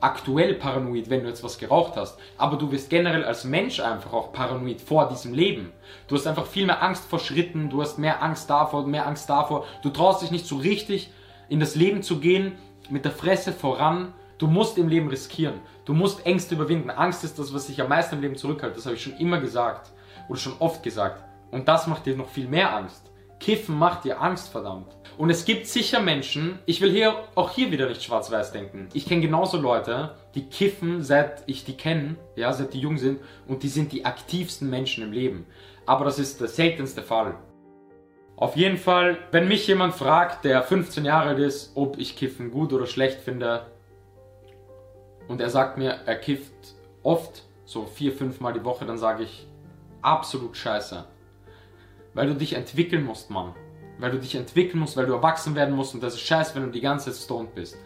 aktuell 0.00 0.54
paranoid, 0.54 1.08
wenn 1.08 1.22
du 1.22 1.28
jetzt 1.28 1.44
was 1.44 1.58
geraucht 1.58 1.96
hast. 1.96 2.18
Aber 2.36 2.56
du 2.56 2.72
wirst 2.72 2.90
generell 2.90 3.24
als 3.24 3.44
Mensch 3.44 3.80
einfach 3.80 4.12
auch 4.12 4.32
paranoid 4.32 4.80
vor 4.80 5.08
diesem 5.08 5.32
Leben. 5.32 5.72
Du 6.08 6.16
hast 6.16 6.26
einfach 6.26 6.46
viel 6.46 6.66
mehr 6.66 6.82
Angst 6.82 7.04
vor 7.04 7.20
Schritten, 7.20 7.70
du 7.70 7.80
hast 7.80 7.98
mehr 7.98 8.22
Angst 8.22 8.50
davor, 8.50 8.86
mehr 8.86 9.06
Angst 9.06 9.30
davor. 9.30 9.64
Du 9.82 9.90
traust 9.90 10.22
dich 10.22 10.30
nicht 10.30 10.46
so 10.46 10.56
richtig 10.56 11.10
in 11.48 11.60
das 11.60 11.76
Leben 11.76 12.02
zu 12.02 12.18
gehen, 12.18 12.52
mit 12.90 13.04
der 13.04 13.12
Fresse 13.12 13.52
voran. 13.52 14.12
Du 14.38 14.48
musst 14.48 14.76
im 14.76 14.88
Leben 14.88 15.08
riskieren. 15.08 15.60
Du 15.84 15.94
musst 15.94 16.26
Ängste 16.26 16.56
überwinden. 16.56 16.90
Angst 16.90 17.22
ist 17.22 17.38
das, 17.38 17.54
was 17.54 17.68
dich 17.68 17.80
am 17.80 17.88
meisten 17.88 18.16
im 18.16 18.22
Leben 18.22 18.36
zurückhält. 18.36 18.76
Das 18.76 18.86
habe 18.86 18.96
ich 18.96 19.02
schon 19.02 19.16
immer 19.18 19.38
gesagt. 19.38 19.92
Oder 20.28 20.38
schon 20.38 20.54
oft 20.58 20.82
gesagt. 20.82 21.22
Und 21.52 21.68
das 21.68 21.86
macht 21.86 22.06
dir 22.06 22.16
noch 22.16 22.28
viel 22.28 22.48
mehr 22.48 22.74
Angst. 22.74 23.11
Kiffen 23.42 23.76
macht 23.76 24.04
dir 24.04 24.22
Angst, 24.22 24.50
verdammt. 24.50 24.86
Und 25.18 25.28
es 25.28 25.44
gibt 25.44 25.66
sicher 25.66 26.00
Menschen, 26.00 26.60
ich 26.64 26.80
will 26.80 26.92
hier 26.92 27.24
auch 27.34 27.50
hier 27.50 27.72
wieder 27.72 27.88
nicht 27.88 28.04
schwarz-weiß 28.04 28.52
denken. 28.52 28.88
Ich 28.94 29.04
kenne 29.04 29.20
genauso 29.20 29.58
Leute, 29.58 30.14
die 30.36 30.44
kiffen, 30.44 31.02
seit 31.02 31.42
ich 31.46 31.64
die 31.64 31.76
kenne, 31.76 32.14
ja, 32.36 32.52
seit 32.52 32.72
die 32.72 32.78
jung 32.78 32.98
sind, 32.98 33.20
und 33.48 33.64
die 33.64 33.68
sind 33.68 33.90
die 33.90 34.04
aktivsten 34.04 34.70
Menschen 34.70 35.02
im 35.02 35.12
Leben. 35.12 35.46
Aber 35.86 36.04
das 36.04 36.20
ist 36.20 36.40
der 36.40 36.46
seltenste 36.46 37.02
Fall. 37.02 37.34
Auf 38.36 38.54
jeden 38.54 38.78
Fall, 38.78 39.18
wenn 39.32 39.48
mich 39.48 39.66
jemand 39.66 39.94
fragt, 39.94 40.44
der 40.44 40.62
15 40.62 41.04
Jahre 41.04 41.30
alt 41.30 41.40
ist, 41.40 41.72
ob 41.74 41.98
ich 41.98 42.14
Kiffen 42.14 42.52
gut 42.52 42.72
oder 42.72 42.86
schlecht 42.86 43.20
finde, 43.20 43.66
und 45.26 45.40
er 45.40 45.50
sagt 45.50 45.78
mir, 45.78 45.98
er 46.06 46.16
kifft 46.16 46.52
oft, 47.02 47.42
so 47.64 47.86
vier, 47.86 48.12
fünf 48.12 48.38
Mal 48.38 48.52
die 48.52 48.64
Woche, 48.64 48.86
dann 48.86 48.98
sage 48.98 49.24
ich, 49.24 49.48
absolut 50.00 50.56
scheiße. 50.56 51.06
Weil 52.14 52.26
du 52.26 52.34
dich 52.34 52.54
entwickeln 52.54 53.04
musst, 53.04 53.30
Mann 53.30 53.54
weil 54.02 54.10
du 54.10 54.18
dich 54.18 54.34
entwickeln 54.34 54.80
musst, 54.80 54.96
weil 54.96 55.06
du 55.06 55.12
erwachsen 55.12 55.54
werden 55.54 55.76
musst 55.76 55.94
und 55.94 56.02
das 56.02 56.14
ist 56.14 56.22
scheiße, 56.22 56.56
wenn 56.56 56.64
du 56.64 56.70
die 56.70 56.80
ganze 56.80 57.12
Zeit 57.12 57.22
stoned 57.22 57.54
bist. 57.54 57.76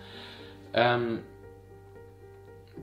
Ähm, 0.72 1.20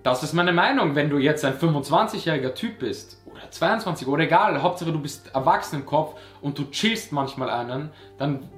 das 0.04 0.22
ist 0.22 0.34
meine 0.34 0.54
Meinung, 0.54 0.95
wenn 0.95 1.10
du 1.10 1.18
jetzt 1.18 1.44
ein 1.44 1.57
25-jähriger 1.57 2.54
Typ 2.54 2.80
bist 2.80 3.22
oder 3.25 3.50
22 3.50 4.07
oder 4.07 4.24
egal, 4.24 4.62
Hauptsache 4.62 4.92
du 4.92 5.00
bist 5.00 5.34
erwachsen 5.34 5.78
im 5.78 5.86
Kopf 5.86 6.19
und 6.42 6.60
du 6.60 6.69
chillst 6.69 7.12
manchmal 7.12 7.50
einen, 7.50 7.90
dann 8.19 8.50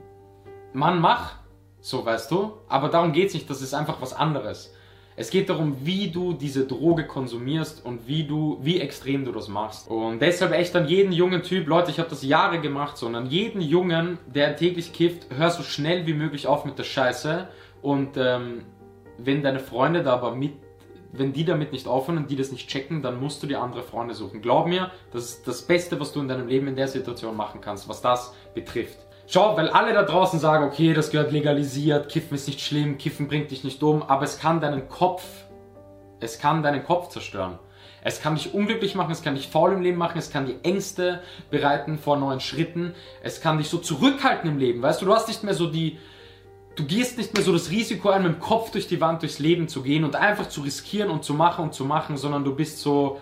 Mann, 0.74 1.00
mach, 1.00 1.36
so 1.80 2.06
weißt 2.06 2.30
du, 2.32 2.58
aber 2.68 2.90
darum 2.90 3.14
geht 3.14 3.30
es 3.30 3.34
nicht, 3.34 3.50
das 3.50 3.62
ist 3.62 3.74
einfach 3.74 4.02
was 4.02 4.14
anderes. 4.14 4.75
Es 5.18 5.30
geht 5.30 5.50
darum, 5.50 5.78
wie 5.86 6.10
du 6.10 6.34
diese 6.34 6.68
Droge 6.68 7.08
konsumierst 7.08 7.86
und 7.86 8.06
wie 8.06 8.26
du, 8.26 8.58
wie 8.62 8.82
extrem 8.82 9.24
du 9.24 9.32
das 9.32 9.48
machst. 9.48 9.90
Und 9.90 10.20
deshalb 10.20 10.52
echt 10.52 10.76
an 10.76 10.88
jeden 10.90 11.14
jungen 11.14 11.42
Typ, 11.42 11.68
Leute, 11.68 11.90
ich 11.90 12.00
habe 12.00 12.10
das 12.10 12.22
Jahre 12.22 12.60
gemacht, 12.60 12.98
so, 12.98 13.06
und 13.06 13.16
an 13.16 13.28
jeden 13.28 13.62
Jungen, 13.62 14.18
der 14.28 14.58
täglich 14.58 14.92
kifft, 14.92 15.28
hör 15.36 15.50
so 15.52 15.64
schnell 15.64 16.06
wie 16.06 16.14
möglich 16.14 16.48
auf 16.48 16.66
mit 16.66 16.78
der 16.78 16.84
Scheiße. 16.84 17.48
Und 17.82 18.18
ähm, 18.18 18.64
wenn 19.18 19.42
deine 19.42 19.60
Freunde 19.60 20.04
da 20.04 20.14
aber 20.14 20.36
mit, 20.36 20.54
wenn 21.14 21.32
die 21.32 21.46
damit 21.46 21.72
nicht 21.72 21.88
aufhören 21.88 22.18
und 22.18 22.30
die 22.30 22.36
das 22.36 22.52
nicht 22.52 22.68
checken, 22.68 23.02
dann 23.02 23.22
musst 23.22 23.42
du 23.42 23.48
dir 23.48 23.62
andere 23.62 23.84
Freunde 23.84 24.16
suchen. 24.16 24.42
Glaub 24.42 24.68
mir, 24.68 24.92
das 25.14 25.30
ist 25.30 25.48
das 25.48 25.62
Beste, 25.62 25.98
was 25.98 26.12
du 26.12 26.20
in 26.20 26.28
deinem 26.28 26.50
Leben 26.50 26.68
in 26.68 26.76
der 26.76 26.90
Situation 26.90 27.38
machen 27.38 27.62
kannst, 27.62 27.88
was 27.88 28.02
das 28.02 28.34
betrifft. 28.54 28.98
Schau, 29.28 29.58
weil 29.58 29.70
alle 29.70 29.94
da 29.94 30.04
draußen 30.04 30.40
sagen, 30.40 30.66
okay, 30.66 30.94
das 30.94 31.10
gehört 31.10 31.32
legalisiert, 31.32 32.10
Kiffen 32.10 32.36
ist 32.36 32.48
nicht 32.48 32.62
schlimm, 32.62 33.00
Kiffen 33.00 33.28
bringt 33.28 33.50
dich 33.50 33.64
nicht 33.64 33.82
um, 33.82 34.04
aber 34.04 34.24
es 34.24 34.40
kann 34.40 34.62
deinen 34.62 34.88
Kopf, 34.88 35.24
es 36.20 36.38
kann 36.38 36.62
deinen 36.62 36.84
Kopf 36.84 37.10
zerstören. 37.10 37.58
Es 38.04 38.22
kann 38.22 38.36
dich 38.36 38.54
unglücklich 38.54 38.94
machen, 38.94 39.12
es 39.12 39.24
kann 39.24 39.34
dich 39.34 39.48
faul 39.48 39.74
im 39.74 39.82
Leben 39.82 39.98
machen, 39.98 40.20
es 40.20 40.30
kann 40.30 40.46
dir 40.46 40.58
Ängste 40.62 41.22
bereiten 41.50 41.98
vor 41.98 42.18
neuen 42.18 42.40
Schritten, 42.40 42.94
es 43.24 43.42
kann 43.42 43.58
dich 43.58 43.68
so 43.68 43.80
zurückhalten 43.80 44.48
im 44.48 44.60
Leben, 44.60 44.84
weißt 44.84 45.02
du, 45.02 45.08
du 45.08 45.16
hast 45.16 45.28
nicht 45.28 45.44
mehr 45.44 45.56
so 45.56 45.66
die, 45.66 45.98
du 46.76 46.86
gehst 46.86 47.18
nicht 47.18 47.34
mehr 47.34 47.42
so 47.42 47.52
das 47.52 47.72
Risiko 47.72 48.10
ein, 48.10 48.22
mit 48.22 48.34
dem 48.34 48.40
Kopf 48.40 48.70
durch 48.70 48.88
die 48.88 49.02
Wand 49.02 49.24
durchs 49.24 49.40
Leben 49.40 49.68
zu 49.68 49.82
gehen 49.82 50.04
und 50.04 50.16
einfach 50.16 50.50
zu 50.50 50.62
riskieren 50.62 51.10
und 51.10 51.24
zu 51.24 51.34
machen 51.34 51.64
und 51.64 51.74
zu 51.74 51.84
machen, 51.84 52.16
sondern 52.16 52.44
du 52.44 52.56
bist 52.56 52.80
so, 52.80 53.20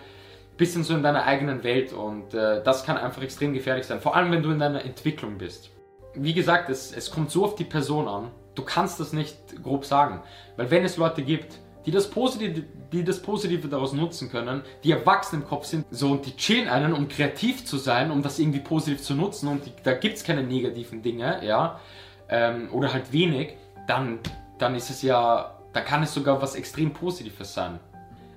bisschen 0.58 0.84
so 0.84 0.94
in 0.94 1.02
deiner 1.02 1.24
eigenen 1.24 1.64
Welt 1.64 1.94
und 1.94 2.34
äh, 2.34 2.62
das 2.62 2.84
kann 2.84 2.98
einfach 2.98 3.22
extrem 3.22 3.54
gefährlich 3.54 3.86
sein, 3.86 4.02
vor 4.02 4.14
allem 4.14 4.30
wenn 4.30 4.42
du 4.42 4.50
in 4.50 4.58
deiner 4.58 4.84
Entwicklung 4.84 5.38
bist 5.38 5.73
wie 6.14 6.34
gesagt, 6.34 6.70
es, 6.70 6.92
es 6.92 7.10
kommt 7.10 7.30
so 7.30 7.44
auf 7.44 7.54
die 7.54 7.64
Person 7.64 8.08
an. 8.08 8.30
Du 8.54 8.62
kannst 8.62 9.00
das 9.00 9.12
nicht 9.12 9.62
grob 9.62 9.84
sagen. 9.84 10.22
Weil 10.56 10.70
wenn 10.70 10.84
es 10.84 10.96
Leute 10.96 11.22
gibt, 11.22 11.58
die 11.86 11.90
das 11.90 12.08
Positive, 12.08 12.62
die 12.92 13.04
das 13.04 13.20
Positive 13.20 13.68
daraus 13.68 13.92
nutzen 13.92 14.30
können, 14.30 14.62
die 14.82 14.92
erwachsen 14.92 15.42
im 15.42 15.46
Kopf 15.46 15.66
sind, 15.66 15.86
so 15.90 16.12
und 16.12 16.24
die 16.24 16.36
chillen 16.36 16.68
einen, 16.68 16.92
um 16.92 17.08
kreativ 17.08 17.64
zu 17.64 17.76
sein, 17.76 18.10
um 18.10 18.22
das 18.22 18.38
irgendwie 18.38 18.60
positiv 18.60 19.02
zu 19.02 19.14
nutzen 19.14 19.48
und 19.48 19.66
die, 19.66 19.72
da 19.82 19.92
gibt 19.92 20.16
es 20.16 20.24
keine 20.24 20.42
negativen 20.42 21.02
Dinge, 21.02 21.44
ja, 21.44 21.80
ähm, 22.28 22.68
oder 22.72 22.92
halt 22.92 23.12
wenig, 23.12 23.54
dann, 23.86 24.20
dann 24.58 24.74
ist 24.74 24.88
es 24.90 25.02
ja, 25.02 25.58
da 25.72 25.80
kann 25.80 26.02
es 26.02 26.14
sogar 26.14 26.40
was 26.40 26.54
extrem 26.54 26.92
Positives 26.92 27.52
sein. 27.52 27.78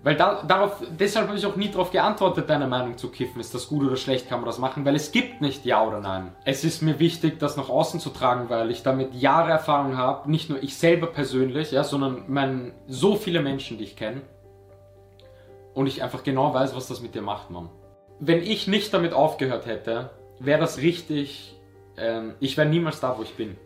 Weil 0.04 0.16
da, 0.16 0.44
darauf, 0.44 0.84
deshalb 1.00 1.27
habe 1.27 1.38
ich 1.38 1.46
auch 1.46 1.56
nie 1.56 1.70
darauf 1.70 1.92
geantwortet, 1.92 2.50
deine 2.50 2.68
Meinung 2.68 2.98
zu 2.98 3.10
kiffen. 3.10 3.42
Ist 3.42 3.54
das 3.54 3.68
gut 3.68 3.86
oder 3.86 3.96
schlecht, 3.96 4.30
kann 4.30 4.39
man 4.39 4.46
das 4.46 4.60
machen? 4.60 4.86
Weil 4.86 4.96
es 4.96 5.12
gibt 5.12 5.42
nicht 5.42 5.66
Ja 5.66 5.86
oder 5.86 6.00
Nein. 6.00 6.36
Es 6.46 6.63
ist 6.63 6.82
mir 6.82 7.00
wichtig, 7.00 7.39
das 7.39 7.58
nach 7.58 7.70
außen 7.70 8.00
zu 8.00 8.12
tragen, 8.12 8.50
weil 8.50 8.72
ich 8.72 8.84
damit 8.84 9.13
Jahre 9.16 9.51
Erfahrung 9.51 9.98
habe. 9.98 10.30
Nicht 10.30 10.50
nur 10.50 10.62
ich 10.62 10.77
selber 10.77 11.08
persönlich, 11.08 11.72
ja, 11.72 11.84
sondern 11.84 12.24
mein, 12.27 12.74
so 12.88 13.16
viele 13.16 13.42
Menschen, 13.42 13.77
die 13.77 13.86
ich 13.86 13.96
kenne. 13.96 14.22
Und 15.74 15.88
ich 15.88 16.01
einfach 16.04 16.24
genau 16.24 16.54
weiß, 16.54 16.75
was 16.75 16.88
das 16.88 17.01
mit 17.01 17.13
dir 17.13 17.22
macht, 17.22 17.50
Mann. 17.50 17.70
Wenn 18.20 18.42
ich 18.42 18.68
nicht 18.68 18.94
damit 18.94 19.13
aufgehört 19.13 19.66
hätte, 19.66 20.12
wäre 20.39 20.60
das 20.60 20.77
richtig. 20.77 21.56
Ähm, 21.98 22.36
ich 22.39 22.58
wäre 22.58 22.68
niemals 22.68 23.00
da, 23.00 23.18
wo 23.18 23.24
ich 23.24 23.36
bin. 23.36 23.58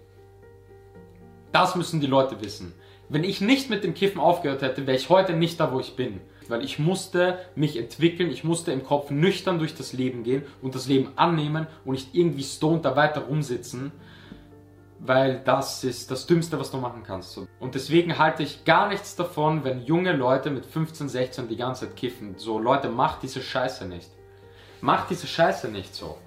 Das 1.52 1.76
müssen 1.76 2.00
die 2.00 2.08
Leute 2.08 2.42
wissen. 2.42 2.74
Wenn 3.12 3.26
ich 3.26 3.42
nicht 3.42 3.70
mit 3.70 3.84
dem 3.84 3.94
Kiffen 3.94 4.22
aufgehört 4.22 4.62
hätte, 4.62 4.88
wäre 4.88 4.96
ich 4.96 5.10
heute 5.10 5.34
nicht 5.34 5.60
da, 5.60 5.74
wo 5.74 5.82
ich 5.82 5.98
bin. 5.98 6.22
weil 6.48 6.64
ich 6.64 6.80
musste 6.80 7.40
mich 7.56 7.78
entwickeln, 7.78 8.30
ich 8.30 8.44
musste 8.44 8.72
im 8.72 8.84
Kopf 8.86 9.10
nüchtern 9.10 9.60
durch 9.60 9.76
das 9.76 9.94
Leben 9.94 10.24
gehen 10.24 10.44
und 10.62 10.76
das 10.76 10.88
Leben 10.88 11.12
annehmen 11.18 11.68
und 11.86 11.94
nicht 11.94 12.14
irgendwie 12.14 12.44
stoned 12.44 12.86
da 12.86 12.96
weiter 12.96 13.22
rumsitzen, 13.22 13.92
weil 15.00 15.42
das 15.44 15.84
ist 15.84 16.12
das 16.12 16.26
Dümmste, 16.26 16.60
was 16.60 16.72
du 16.72 16.78
machen 16.78 17.04
kannst. 17.06 17.40
Und 17.60 17.76
deswegen 17.76 18.18
halte 18.18 18.44
ich 18.44 18.66
gar 18.66 18.88
nichts 18.90 19.16
davon, 19.16 19.64
wenn 19.64 19.84
junge 19.86 20.14
Leute 20.14 20.50
mit 20.50 20.66
15, 20.66 21.10
16 21.10 21.48
die 21.48 21.58
ganze 21.58 21.88
Zeit 21.88 21.96
kiffen. 21.96 22.36
So, 22.38 22.60
Leute, 22.60 22.90
macht 22.90 23.24
diese 23.24 23.42
Scheiße 23.42 23.88
nicht. 23.88 24.10
Macht 24.82 25.10
diese 25.10 25.28
Scheiße 25.28 25.70
nicht 25.70 25.96
so. 25.96 26.18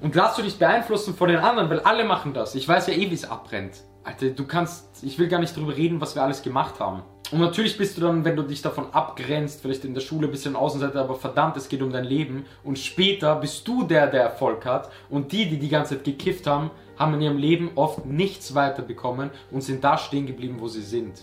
Und 0.00 0.14
lass 0.14 0.36
du 0.36 0.42
dich 0.42 0.58
beeinflussen 0.58 1.14
von 1.14 1.28
den 1.28 1.38
anderen, 1.38 1.70
weil 1.70 1.80
alle 1.80 2.04
machen 2.04 2.34
das. 2.34 2.54
Ich 2.54 2.66
weiß 2.66 2.86
ja 2.88 2.94
eh, 2.94 3.10
wie 3.10 3.14
es 3.14 3.24
abbrennt. 3.24 3.82
Alter, 4.04 4.30
du 4.30 4.46
kannst, 4.46 4.88
ich 5.02 5.18
will 5.18 5.28
gar 5.28 5.40
nicht 5.40 5.56
drüber 5.56 5.76
reden, 5.76 6.00
was 6.00 6.14
wir 6.14 6.22
alles 6.22 6.42
gemacht 6.42 6.80
haben. 6.80 7.02
Und 7.30 7.40
natürlich 7.40 7.78
bist 7.78 7.96
du 7.96 8.02
dann, 8.02 8.24
wenn 8.24 8.36
du 8.36 8.42
dich 8.42 8.60
davon 8.60 8.92
abgrenzt, 8.92 9.62
vielleicht 9.62 9.84
in 9.84 9.94
der 9.94 10.02
Schule 10.02 10.28
ein 10.28 10.30
bisschen 10.30 10.54
Außenseiter, 10.54 11.00
aber 11.00 11.14
verdammt, 11.14 11.56
es 11.56 11.68
geht 11.68 11.80
um 11.80 11.90
dein 11.90 12.04
Leben. 12.04 12.44
Und 12.62 12.78
später 12.78 13.34
bist 13.36 13.66
du 13.66 13.84
der, 13.84 14.06
der 14.06 14.22
Erfolg 14.22 14.66
hat. 14.66 14.90
Und 15.08 15.32
die, 15.32 15.48
die 15.48 15.58
die 15.58 15.70
ganze 15.70 15.96
Zeit 15.96 16.04
gekifft 16.04 16.46
haben, 16.46 16.70
haben 16.98 17.14
in 17.14 17.22
ihrem 17.22 17.38
Leben 17.38 17.70
oft 17.74 18.04
nichts 18.04 18.54
weiterbekommen 18.54 19.30
und 19.50 19.62
sind 19.62 19.82
da 19.82 19.96
stehen 19.96 20.26
geblieben, 20.26 20.56
wo 20.58 20.68
sie 20.68 20.82
sind. 20.82 21.22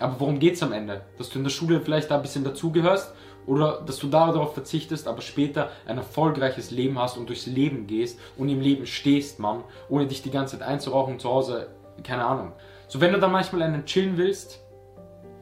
Aber 0.00 0.16
worum 0.18 0.38
geht 0.38 0.54
es 0.54 0.62
am 0.62 0.72
Ende? 0.72 1.02
Dass 1.18 1.30
du 1.30 1.38
in 1.38 1.44
der 1.44 1.50
Schule 1.50 1.80
vielleicht 1.80 2.10
da 2.10 2.16
ein 2.16 2.22
bisschen 2.22 2.44
dazugehörst 2.44 3.14
oder 3.46 3.82
dass 3.86 3.98
du 3.98 4.08
darauf 4.08 4.54
verzichtest, 4.54 5.06
aber 5.06 5.22
später 5.22 5.70
ein 5.86 5.98
erfolgreiches 5.98 6.72
Leben 6.72 6.98
hast 6.98 7.16
und 7.16 7.28
durchs 7.28 7.46
Leben 7.46 7.86
gehst 7.86 8.18
und 8.36 8.48
im 8.48 8.60
Leben 8.60 8.86
stehst, 8.86 9.38
Mann, 9.38 9.62
ohne 9.88 10.06
dich 10.06 10.22
die 10.22 10.32
ganze 10.32 10.58
Zeit 10.58 10.66
einzurauchen 10.66 11.18
zu 11.18 11.30
Hause, 11.30 11.68
keine 12.02 12.24
Ahnung. 12.24 12.52
So, 12.88 13.00
wenn 13.00 13.12
du 13.12 13.18
dann 13.18 13.32
manchmal 13.32 13.62
einen 13.62 13.84
chillen 13.84 14.16
willst, 14.16 14.60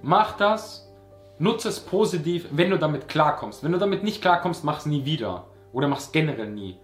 mach 0.02 0.36
das, 0.36 0.92
nutze 1.38 1.68
es 1.68 1.80
positiv, 1.80 2.48
wenn 2.50 2.70
du 2.70 2.78
damit 2.78 3.08
klarkommst. 3.08 3.62
Wenn 3.64 3.72
du 3.72 3.78
damit 3.78 4.02
nicht 4.02 4.22
klarkommst, 4.22 4.64
mach 4.64 4.78
es 4.78 4.86
nie 4.86 5.04
wieder. 5.04 5.44
Oder 5.72 5.88
mach 5.88 5.98
es 5.98 6.12
generell 6.12 6.50
nie. 6.50 6.78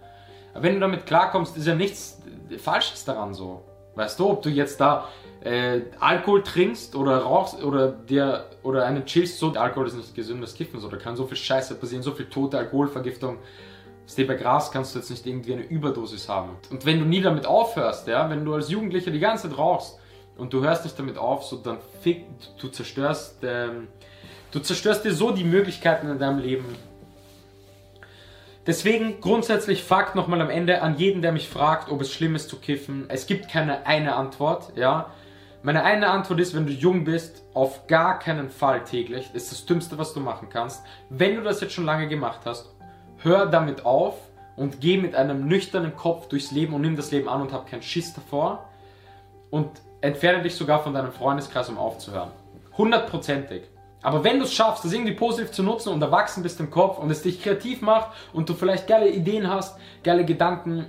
Aber 0.53 0.63
wenn 0.63 0.75
du 0.75 0.79
damit 0.81 1.05
klarkommst, 1.05 1.55
ist 1.57 1.67
ja 1.67 1.75
nichts 1.75 2.21
Falsches 2.57 3.05
daran 3.05 3.33
so. 3.33 3.63
Weißt 3.95 4.19
du, 4.19 4.29
ob 4.29 4.41
du 4.41 4.49
jetzt 4.49 4.79
da 4.79 5.07
äh, 5.41 5.81
Alkohol 5.99 6.43
trinkst 6.43 6.95
oder 6.95 7.19
rauchst 7.19 7.61
oder 7.63 7.89
dir 7.91 8.45
oder 8.63 8.85
einen 8.85 9.05
chillst, 9.05 9.37
so 9.37 9.51
Alkohol 9.51 9.87
ist 9.87 9.95
nicht 9.95 10.15
gesündes 10.15 10.53
Kiffen, 10.53 10.79
so 10.79 10.87
da 10.87 10.97
kann 10.97 11.15
so 11.15 11.25
viel 11.25 11.37
Scheiße 11.37 11.75
passieren, 11.75 12.03
so 12.03 12.11
viel 12.11 12.27
tote 12.27 12.57
Alkoholvergiftung. 12.57 13.37
Steh 14.11 14.25
bei 14.25 14.35
Gras 14.35 14.71
kannst 14.71 14.93
du 14.93 14.99
jetzt 14.99 15.09
nicht 15.09 15.25
irgendwie 15.25 15.53
eine 15.53 15.61
Überdosis 15.61 16.27
haben. 16.27 16.57
Und 16.69 16.85
wenn 16.85 16.99
du 16.99 17.05
nie 17.05 17.21
damit 17.21 17.45
aufhörst, 17.45 18.09
ja, 18.09 18.29
wenn 18.29 18.43
du 18.43 18.53
als 18.53 18.69
Jugendlicher 18.69 19.09
die 19.09 19.19
ganze 19.19 19.47
Zeit 19.47 19.57
rauchst 19.57 19.99
und 20.37 20.51
du 20.51 20.61
hörst 20.61 20.83
nicht 20.83 20.99
damit 20.99 21.17
auf, 21.17 21.45
so 21.45 21.55
dann 21.55 21.77
fick, 22.01 22.25
du 22.59 22.67
zerstörst, 22.67 23.37
ähm, 23.43 23.87
du 24.51 24.59
zerstörst 24.59 25.05
dir 25.05 25.13
so 25.13 25.31
die 25.31 25.45
Möglichkeiten 25.45 26.09
in 26.09 26.19
deinem 26.19 26.39
Leben. 26.39 26.65
Deswegen 28.67 29.21
grundsätzlich 29.21 29.81
Fakt 29.81 30.13
nochmal 30.15 30.41
am 30.41 30.49
Ende 30.49 30.81
an 30.81 30.97
jeden, 30.97 31.21
der 31.21 31.31
mich 31.31 31.47
fragt, 31.47 31.89
ob 31.89 32.01
es 32.01 32.11
schlimm 32.11 32.35
ist 32.35 32.49
zu 32.49 32.57
kiffen. 32.59 33.05
Es 33.07 33.27
gibt 33.27 33.47
keine 33.47 33.85
eine 33.85 34.15
Antwort, 34.17 34.73
ja. 34.75 35.11
Meine 35.63 35.83
eine 35.83 36.09
Antwort 36.09 36.41
ist, 36.41 36.53
wenn 36.53 36.65
du 36.65 36.73
jung 36.73 37.05
bist, 37.05 37.43
auf 37.53 37.87
gar 37.87 38.19
keinen 38.19 38.49
Fall 38.49 38.83
täglich. 38.83 39.29
Das 39.31 39.43
ist 39.43 39.51
das 39.53 39.65
Dümmste, 39.65 39.97
was 39.97 40.13
du 40.13 40.19
machen 40.19 40.49
kannst. 40.49 40.83
Wenn 41.09 41.35
du 41.35 41.43
das 41.43 41.61
jetzt 41.61 41.73
schon 41.73 41.85
lange 41.85 42.09
gemacht 42.09 42.41
hast, 42.43 42.67
hör 43.23 43.45
damit 43.45 43.85
auf 43.85 44.15
und 44.55 44.81
geh 44.81 44.97
mit 44.97 45.15
einem 45.15 45.47
nüchternen 45.47 45.95
Kopf 45.95 46.27
durchs 46.27 46.51
Leben 46.51 46.73
und 46.73 46.81
nimm 46.81 46.95
das 46.95 47.11
Leben 47.11 47.27
an 47.29 47.41
und 47.41 47.51
hab 47.53 47.67
keinen 47.67 47.81
Schiss 47.81 48.13
davor. 48.13 48.67
Und 49.49 49.69
entferne 50.01 50.43
dich 50.43 50.55
sogar 50.55 50.81
von 50.81 50.93
deinem 50.93 51.11
Freundeskreis, 51.11 51.69
um 51.69 51.77
aufzuhören. 51.77 52.31
Hundertprozentig. 52.77 53.63
Aber 54.01 54.23
wenn 54.23 54.39
du 54.39 54.45
es 54.45 54.53
schaffst, 54.53 54.83
das 54.83 54.93
irgendwie 54.93 55.13
positiv 55.13 55.51
zu 55.51 55.61
nutzen 55.61 55.89
und 55.89 56.01
erwachsen 56.01 56.41
bist 56.41 56.59
im 56.59 56.71
Kopf 56.71 56.97
und 56.97 57.11
es 57.11 57.21
dich 57.21 57.43
kreativ 57.43 57.81
macht 57.81 58.11
und 58.33 58.49
du 58.49 58.53
vielleicht 58.53 58.87
geile 58.87 59.09
Ideen 59.09 59.47
hast, 59.49 59.77
geile 60.03 60.25
Gedanken, 60.25 60.87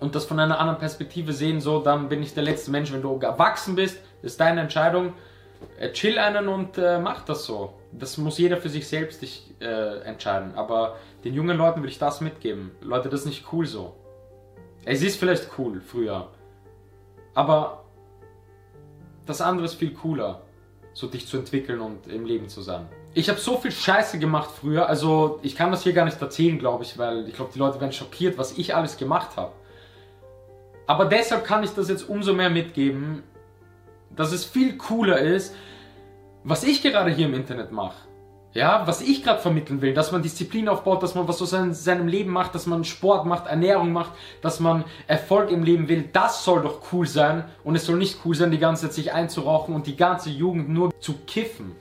und 0.00 0.14
das 0.14 0.24
von 0.24 0.38
einer 0.38 0.58
anderen 0.60 0.78
Perspektive 0.78 1.32
sehen, 1.32 1.60
so, 1.60 1.80
dann 1.80 2.08
bin 2.08 2.22
ich 2.22 2.34
der 2.34 2.44
letzte 2.44 2.70
Mensch. 2.70 2.92
Wenn 2.92 3.02
du 3.02 3.18
erwachsen 3.18 3.74
bist, 3.74 3.98
ist 4.22 4.40
deine 4.40 4.60
Entscheidung. 4.60 5.14
Äh, 5.78 5.90
chill 5.92 6.18
einen 6.18 6.48
und 6.48 6.78
äh, 6.78 6.98
mach 6.98 7.24
das 7.24 7.44
so. 7.44 7.74
Das 7.92 8.18
muss 8.18 8.38
jeder 8.38 8.58
für 8.58 8.68
sich 8.68 8.86
selbst 8.86 9.22
dich, 9.22 9.54
äh, 9.60 10.00
entscheiden. 10.02 10.54
Aber 10.54 10.96
den 11.24 11.34
jungen 11.34 11.56
Leuten 11.56 11.82
will 11.82 11.88
ich 11.88 11.98
das 11.98 12.20
mitgeben. 12.20 12.70
Leute, 12.80 13.08
das 13.08 13.20
ist 13.20 13.26
nicht 13.26 13.52
cool 13.52 13.66
so. 13.66 13.94
Es 14.84 15.02
ist 15.02 15.18
vielleicht 15.18 15.50
cool 15.58 15.80
früher. 15.80 16.28
Aber 17.34 17.84
das 19.26 19.40
andere 19.40 19.66
ist 19.66 19.74
viel 19.74 19.92
cooler. 19.92 20.42
So 20.92 21.06
dich 21.06 21.26
zu 21.26 21.36
entwickeln 21.38 21.80
und 21.80 22.06
im 22.08 22.24
Leben 22.24 22.48
zu 22.48 22.62
sein. 22.62 22.88
Ich 23.14 23.28
habe 23.28 23.38
so 23.38 23.56
viel 23.56 23.72
Scheiße 23.72 24.18
gemacht 24.18 24.50
früher. 24.50 24.88
Also 24.88 25.38
ich 25.42 25.56
kann 25.56 25.70
das 25.70 25.82
hier 25.82 25.92
gar 25.92 26.04
nicht 26.04 26.20
erzählen, 26.20 26.58
glaube 26.58 26.84
ich, 26.84 26.98
weil 26.98 27.28
ich 27.28 27.34
glaube, 27.34 27.50
die 27.54 27.58
Leute 27.58 27.80
werden 27.80 27.92
schockiert, 27.92 28.38
was 28.38 28.58
ich 28.58 28.74
alles 28.74 28.96
gemacht 28.96 29.36
habe. 29.36 29.52
Aber 30.86 31.04
deshalb 31.04 31.44
kann 31.44 31.62
ich 31.62 31.70
das 31.70 31.88
jetzt 31.88 32.08
umso 32.08 32.32
mehr 32.32 32.50
mitgeben, 32.50 33.22
dass 34.16 34.32
es 34.32 34.44
viel 34.44 34.76
cooler 34.78 35.18
ist, 35.18 35.54
was 36.48 36.64
ich 36.64 36.82
gerade 36.82 37.10
hier 37.10 37.26
im 37.26 37.34
Internet 37.34 37.72
mache. 37.72 38.08
Ja, 38.54 38.86
was 38.86 39.02
ich 39.02 39.22
gerade 39.22 39.40
vermitteln 39.40 39.82
will, 39.82 39.92
dass 39.92 40.10
man 40.10 40.22
Disziplin 40.22 40.68
aufbaut, 40.68 41.02
dass 41.02 41.14
man 41.14 41.28
was 41.28 41.42
aus 41.42 41.50
seinem, 41.50 42.08
Leben 42.08 42.32
macht, 42.32 42.54
dass 42.54 42.66
man 42.66 42.82
Sport 42.82 43.26
macht, 43.26 43.46
Ernährung 43.46 43.92
macht, 43.92 44.12
dass 44.40 44.58
man 44.58 44.84
Erfolg 45.06 45.50
im 45.50 45.62
Leben 45.62 45.88
will, 45.88 46.08
das 46.12 46.44
soll 46.44 46.62
doch 46.62 46.80
cool 46.92 47.06
sein 47.06 47.44
und 47.62 47.76
es 47.76 47.84
soll 47.84 47.98
nicht 47.98 48.20
cool 48.24 48.34
sein, 48.34 48.50
die 48.50 48.58
ganze 48.58 48.86
Zeit 48.86 48.94
sich 48.94 49.12
einzurauchen 49.12 49.74
und 49.74 49.86
die 49.86 49.96
ganze 49.96 50.30
Jugend 50.30 50.70
nur 50.70 50.98
zu 50.98 51.14
kiffen. 51.26 51.76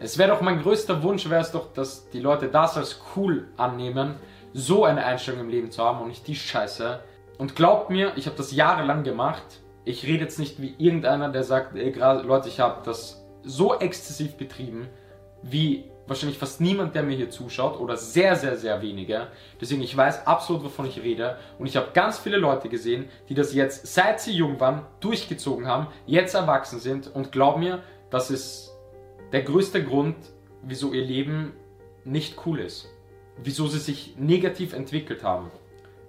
Es 0.00 0.18
wäre 0.18 0.30
doch 0.30 0.40
mein 0.40 0.60
größter 0.60 1.02
Wunsch, 1.04 1.30
wäre 1.30 1.40
es 1.40 1.52
doch, 1.52 1.72
dass 1.72 2.10
die 2.10 2.20
Leute 2.20 2.48
das 2.48 2.76
als 2.76 3.00
cool 3.14 3.46
annehmen, 3.56 4.16
so 4.52 4.84
eine 4.84 5.04
Einstellung 5.06 5.40
im 5.40 5.48
Leben 5.48 5.70
zu 5.70 5.82
haben 5.84 6.00
und 6.00 6.08
nicht 6.08 6.26
die 6.26 6.34
Scheiße, 6.34 7.00
und 7.38 7.54
glaubt 7.54 7.90
mir, 7.90 8.12
ich 8.16 8.26
habe 8.26 8.36
das 8.36 8.52
jahrelang 8.52 9.04
gemacht. 9.04 9.44
Ich 9.84 10.04
rede 10.04 10.24
jetzt 10.24 10.38
nicht 10.38 10.60
wie 10.60 10.74
irgendeiner, 10.78 11.28
der 11.28 11.44
sagt, 11.44 11.76
ey, 11.76 11.92
Leute, 11.92 12.48
ich 12.48 12.60
habe 12.60 12.80
das 12.84 13.25
so 13.46 13.78
exzessiv 13.78 14.34
betrieben, 14.34 14.88
wie 15.42 15.84
wahrscheinlich 16.06 16.38
fast 16.38 16.60
niemand, 16.60 16.94
der 16.94 17.02
mir 17.02 17.16
hier 17.16 17.30
zuschaut, 17.30 17.80
oder 17.80 17.96
sehr, 17.96 18.36
sehr, 18.36 18.56
sehr 18.56 18.80
wenige. 18.82 19.28
Deswegen, 19.60 19.82
ich 19.82 19.96
weiß 19.96 20.26
absolut, 20.26 20.64
wovon 20.64 20.86
ich 20.86 21.02
rede. 21.02 21.38
Und 21.58 21.66
ich 21.66 21.76
habe 21.76 21.88
ganz 21.92 22.18
viele 22.18 22.36
Leute 22.36 22.68
gesehen, 22.68 23.08
die 23.28 23.34
das 23.34 23.54
jetzt, 23.54 23.92
seit 23.92 24.20
sie 24.20 24.32
jung 24.32 24.60
waren, 24.60 24.82
durchgezogen 25.00 25.66
haben, 25.66 25.88
jetzt 26.06 26.34
erwachsen 26.34 26.78
sind. 26.78 27.14
Und 27.14 27.32
glaub 27.32 27.58
mir, 27.58 27.82
das 28.10 28.30
ist 28.30 28.72
der 29.32 29.42
größte 29.42 29.82
Grund, 29.82 30.16
wieso 30.62 30.92
ihr 30.92 31.04
Leben 31.04 31.52
nicht 32.04 32.46
cool 32.46 32.60
ist. 32.60 32.88
Wieso 33.42 33.66
sie 33.66 33.78
sich 33.78 34.14
negativ 34.16 34.72
entwickelt 34.72 35.22
haben. 35.22 35.50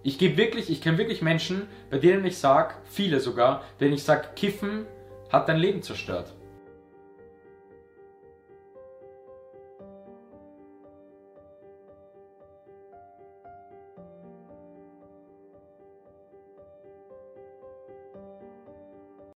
Ich 0.03 0.17
gebe 0.17 0.38
wirklich, 0.38 0.70
ich 0.70 0.82
kenne 0.82 0.98
wirklich 0.98 1.22
Menschen, 1.22 1.67
bei 1.89 1.98
denen 1.98 2.24
ich 2.24 2.38
sage, 2.38 2.75
viele 2.86 3.20
sogar, 3.20 3.63
denen 3.79 3.94
ich 3.94 4.03
sage, 4.03 4.29
Kiffen 4.36 4.86
hat 5.32 5.50
dein 5.50 5.58
Leben 5.58 5.82
zerstört. 5.82 6.34